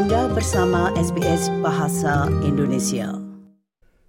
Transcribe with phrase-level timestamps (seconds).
[0.00, 3.20] Anda bersama SBS Bahasa Indonesia.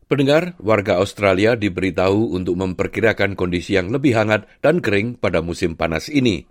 [0.07, 6.07] Pendengar, warga Australia diberitahu untuk memperkirakan kondisi yang lebih hangat dan kering pada musim panas
[6.07, 6.47] ini.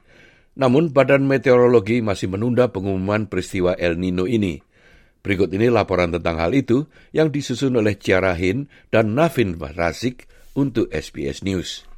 [0.61, 4.61] Namun, Badan Meteorologi masih menunda pengumuman peristiwa El Nino ini.
[5.25, 6.85] Berikut ini laporan tentang hal itu
[7.17, 11.89] yang disusun oleh Ciara Hin dan Navin Razik untuk SBS News.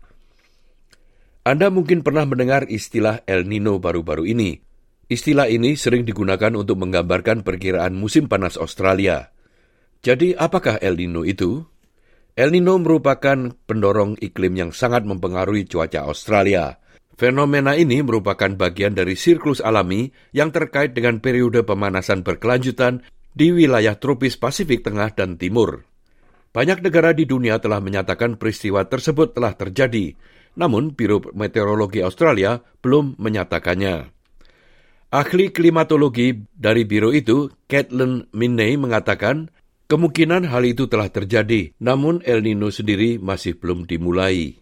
[1.42, 4.62] Anda mungkin pernah mendengar istilah El Nino baru-baru ini.
[5.10, 9.34] Istilah ini sering digunakan untuk menggambarkan perkiraan musim panas Australia.
[10.02, 11.62] Jadi, apakah El Nino itu?
[12.32, 16.82] El Nino merupakan pendorong iklim yang sangat mempengaruhi cuaca Australia.
[17.12, 23.04] Fenomena ini merupakan bagian dari siklus alami yang terkait dengan periode pemanasan berkelanjutan
[23.36, 25.84] di wilayah tropis Pasifik Tengah dan Timur.
[26.52, 30.16] Banyak negara di dunia telah menyatakan peristiwa tersebut telah terjadi,
[30.56, 34.21] namun Biro Meteorologi Australia belum menyatakannya.
[35.12, 39.52] Ahli klimatologi dari biro itu, Caitlin Minney, mengatakan
[39.84, 44.56] kemungkinan hal itu telah terjadi, namun El Nino sendiri masih belum dimulai.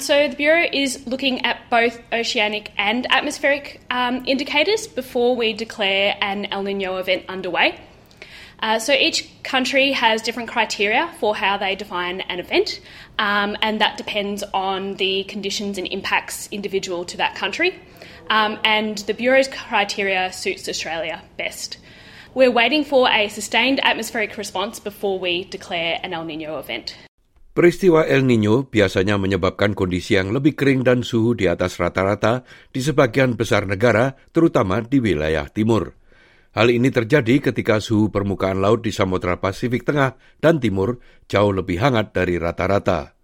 [0.00, 6.16] So the Bureau is looking at both oceanic and atmospheric um, indicators before we declare
[6.24, 7.76] an El Nino event underway.
[8.60, 12.80] Uh, so each country has different criteria for how they define an event,
[13.18, 17.72] um, and that depends on the conditions and impacts individual to that country.
[18.28, 21.78] Um, and the Bureau's criteria suits Australia best.
[22.36, 26.94] We're waiting for a sustained atmospheric response before we declare an El Nino event.
[27.50, 32.78] Peristiwa El Nino biasanya menyebabkan kondisi yang lebih kering dan suhu di atas rata-rata di
[32.78, 35.99] sebagian besar negara, terutama di wilayah timur.
[36.50, 40.98] Hal ini terjadi ketika suhu permukaan laut di Samudra Pasifik Tengah dan Timur
[41.30, 43.14] jauh lebih hangat dari rata-rata.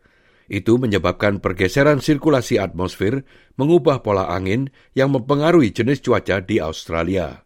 [0.46, 3.26] Itu menyebabkan pergeseran sirkulasi atmosfer
[3.58, 7.42] mengubah pola angin yang mempengaruhi jenis cuaca di Australia.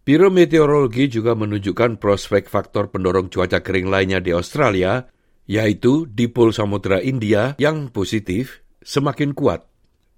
[0.00, 5.04] Biro Meteorologi juga menunjukkan prospek faktor pendorong cuaca kering lainnya di Australia,
[5.44, 9.69] yaitu dipol Samudra India yang positif semakin kuat.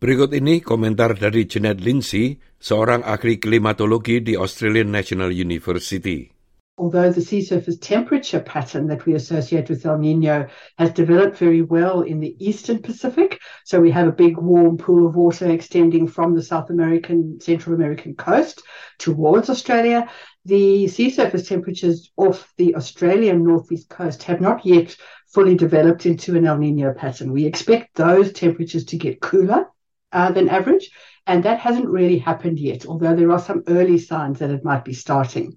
[0.03, 6.27] Berikut ini komentar dari Janet Lindsay, seorang ahli klimatologi di Australian National University.
[6.75, 11.63] although the sea surface temperature pattern that we associate with El Nino has developed very
[11.63, 16.09] well in the eastern Pacific, so we have a big warm pool of water extending
[16.09, 18.59] from the South American, Central American coast
[18.99, 20.11] towards Australia,
[20.45, 24.97] the sea surface temperatures off the Australian northeast coast have not yet
[25.31, 27.31] fully developed into an El Nino pattern.
[27.31, 29.71] We expect those temperatures to get cooler
[30.13, 30.93] than average,
[31.27, 34.85] and that hasn't really happened yet, although there are some early signs that it might
[34.85, 35.57] be starting.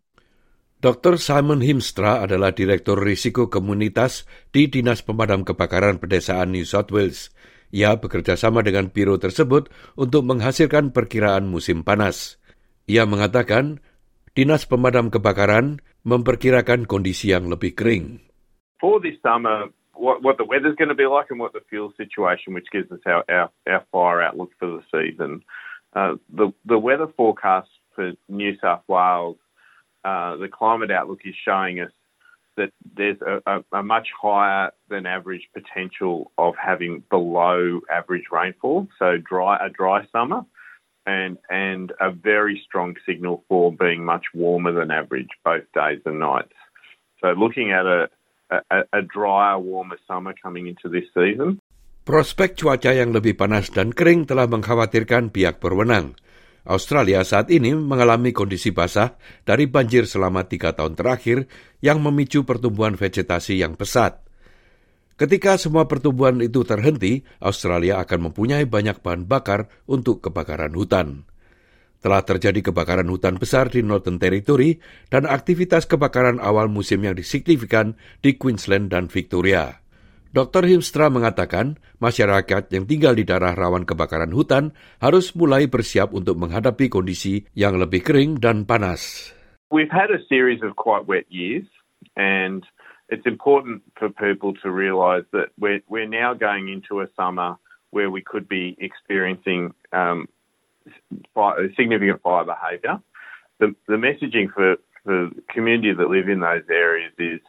[0.83, 1.17] Dr.
[1.17, 7.33] Simon Himstra adalah Direktur Risiko Komunitas di Dinas Pemadam Kebakaran Pedesaan New South Wales.
[7.73, 12.37] Ia bekerja sama dengan biro tersebut untuk menghasilkan perkiraan musim panas.
[12.85, 13.81] Ia mengatakan,
[14.37, 18.21] Dinas Pemadam Kebakaran memperkirakan kondisi yang lebih kering.
[18.77, 21.93] For this summer, what, what the weather's going to be like and what the fuel
[21.97, 25.43] situation, which gives us our, our, our fire outlook for the season.
[25.93, 29.37] Uh, the, the weather forecast for New South Wales
[30.03, 31.91] Uh, the climate outlook is showing us
[32.57, 38.87] that there's a, a, a, much higher than average potential of having below average rainfall,
[38.99, 40.41] so dry a dry summer,
[41.05, 46.19] and and a very strong signal for being much warmer than average both days and
[46.19, 46.53] nights.
[47.19, 48.09] So looking at a
[52.05, 56.13] Prospek cuaca yang lebih panas dan kering telah mengkhawatirkan pihak berwenang.
[56.65, 61.49] Australia saat ini mengalami kondisi basah dari banjir selama tiga tahun terakhir
[61.81, 64.21] yang memicu pertumbuhan vegetasi yang pesat.
[65.15, 71.23] Ketika semua pertumbuhan itu terhenti, Australia akan mempunyai banyak bahan bakar untuk kebakaran hutan.
[72.05, 74.77] Telah terjadi kebakaran hutan besar di Northern Territory
[75.09, 79.81] dan aktivitas kebakaran awal musim yang disignifikan di Queensland dan Victoria.
[80.29, 80.69] Dr.
[80.69, 86.93] Himstra mengatakan masyarakat yang tinggal di daerah rawan kebakaran hutan harus mulai bersiap untuk menghadapi
[86.93, 89.33] kondisi yang lebih kering dan panas.
[89.73, 91.65] We've had a series of quite wet years
[92.13, 92.61] and
[93.09, 97.57] it's important for people to realise that we're, we're now going into a summer
[97.89, 100.29] where we could be experiencing um,
[101.75, 102.99] significant fire behaviour.
[103.59, 107.39] The, the messaging for, for the community that live in those areas is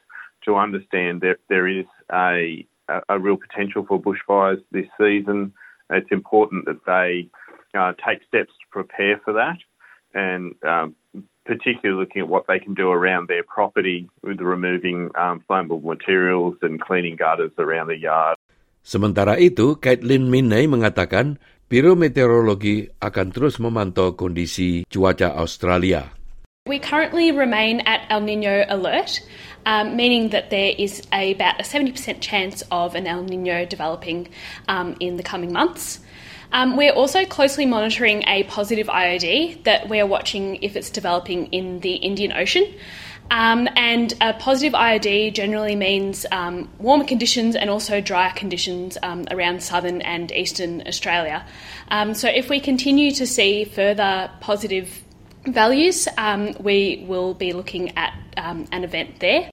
[0.45, 5.53] to understand that there is a a, real potential for bushfires this season.
[5.91, 7.31] It's important that they
[7.79, 9.59] uh, take steps to prepare for that,
[10.15, 10.95] and um,
[11.45, 16.57] particularly looking at what they can do around their property with removing um, flammable materials
[16.63, 18.37] and cleaning gutters around the yard.
[18.87, 26.15] Sementara itu, Caitlin Minney mengatakan Biro Meteorologi akan terus memantau kondisi cuaca Australia.
[26.71, 29.19] We currently remain at El Nino alert,
[29.67, 34.31] um, meaning that there is a, about a 70% chance of an El Nino developing
[34.71, 35.99] um, in the coming months.
[36.55, 41.83] Um, we're also closely monitoring a positive IOD that we're watching if it's developing in
[41.83, 42.63] the Indian Ocean.
[43.31, 49.27] Um, and a positive IOD generally means um, warmer conditions and also drier conditions um,
[49.31, 51.45] around southern and eastern Australia.
[51.91, 55.03] Um, so, if we continue to see further positive
[55.45, 59.51] values, um, we will be looking at um, an event there.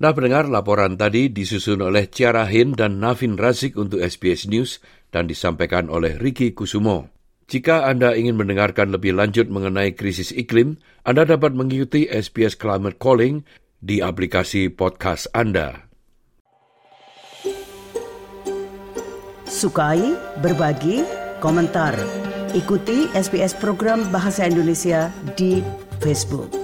[0.00, 4.80] Nah pendengar laporan tadi disusun oleh Ciara Hin dan Navin Razik untuk SBS News
[5.12, 7.19] dan disampaikan oleh Ricky Kusumo.
[7.50, 13.42] Jika Anda ingin mendengarkan lebih lanjut mengenai krisis iklim, Anda dapat mengikuti SBS Climate Calling
[13.82, 15.90] di aplikasi podcast Anda.
[19.50, 21.02] Sukai, berbagi,
[21.42, 21.98] komentar.
[22.54, 25.58] Ikuti SBS program Bahasa Indonesia di
[25.98, 26.59] Facebook.